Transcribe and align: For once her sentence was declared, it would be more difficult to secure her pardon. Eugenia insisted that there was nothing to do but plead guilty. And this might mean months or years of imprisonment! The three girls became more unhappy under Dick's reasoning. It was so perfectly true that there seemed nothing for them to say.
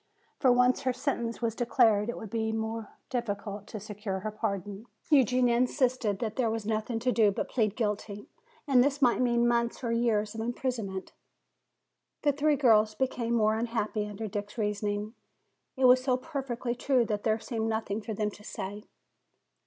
For 0.39 0.51
once 0.51 0.81
her 0.81 0.93
sentence 0.93 1.43
was 1.43 1.53
declared, 1.53 2.09
it 2.09 2.17
would 2.17 2.31
be 2.31 2.51
more 2.51 2.89
difficult 3.11 3.67
to 3.67 3.79
secure 3.79 4.21
her 4.21 4.31
pardon. 4.31 4.87
Eugenia 5.11 5.55
insisted 5.55 6.17
that 6.17 6.37
there 6.37 6.49
was 6.49 6.65
nothing 6.65 6.97
to 7.01 7.11
do 7.11 7.29
but 7.29 7.47
plead 7.49 7.75
guilty. 7.75 8.27
And 8.67 8.83
this 8.83 8.99
might 8.99 9.21
mean 9.21 9.47
months 9.47 9.83
or 9.83 9.91
years 9.91 10.33
of 10.33 10.41
imprisonment! 10.41 11.11
The 12.23 12.31
three 12.31 12.55
girls 12.55 12.95
became 12.95 13.35
more 13.35 13.53
unhappy 13.55 14.07
under 14.07 14.27
Dick's 14.27 14.57
reasoning. 14.57 15.13
It 15.77 15.85
was 15.85 16.03
so 16.03 16.17
perfectly 16.17 16.73
true 16.73 17.05
that 17.05 17.21
there 17.23 17.39
seemed 17.39 17.69
nothing 17.69 18.01
for 18.01 18.15
them 18.15 18.31
to 18.31 18.43
say. 18.43 18.85